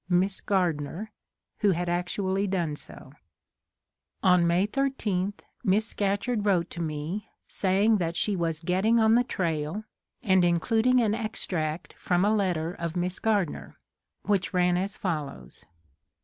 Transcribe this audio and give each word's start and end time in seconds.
Miss 0.09 0.41
Gardner, 0.41 1.11
who 1.59 1.69
had 1.77 1.87
actually 1.87 2.47
done 2.47 2.75
so. 2.75 3.13
On 4.23 4.47
May 4.47 4.65
13 4.65 5.35
Miss 5.63 5.85
Scatcherd 5.85 6.43
wrote 6.43 6.71
to 6.71 6.81
me 6.81 7.27
saying 7.47 7.97
that 7.97 8.15
she 8.15 8.35
was 8.35 8.61
getting 8.61 8.99
on 8.99 9.13
the 9.13 9.23
trail, 9.23 9.83
and 10.23 10.43
including 10.43 11.01
an 11.01 11.13
extract 11.13 11.93
from 11.93 12.25
a 12.25 12.33
letter 12.33 12.73
of 12.73 12.95
Miss 12.95 13.19
Gardner, 13.19 13.77
which 14.23 14.55
ran 14.55 14.75
as 14.75 14.97
follows. 14.97 15.65